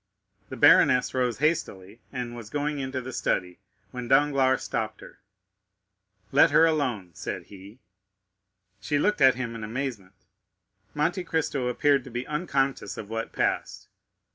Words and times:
The 0.49 0.57
baroness 0.57 1.13
rose 1.13 1.37
hastily, 1.37 2.01
and 2.11 2.35
was 2.35 2.49
going 2.49 2.79
into 2.79 3.01
the 3.01 3.13
study, 3.13 3.59
when 3.91 4.07
Danglars 4.07 4.63
stopped 4.63 4.99
her. 5.01 5.19
"Let 6.31 6.49
her 6.49 6.65
alone," 6.65 7.11
said 7.13 7.43
he. 7.43 7.77
She 8.79 8.97
looked 8.97 9.21
at 9.21 9.35
him 9.35 9.53
in 9.53 9.63
amazement. 9.63 10.25
Monte 10.95 11.23
Cristo 11.23 11.67
appeared 11.67 12.03
to 12.05 12.09
be 12.09 12.25
unconscious 12.25 12.97
of 12.97 13.09
what 13.11 13.31
passed. 13.31 13.89